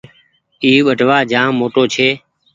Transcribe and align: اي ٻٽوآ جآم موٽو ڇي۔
اي 0.63 0.71
ٻٽوآ 0.85 1.17
جآم 1.31 1.49
موٽو 1.59 1.83
ڇي۔ 1.93 2.09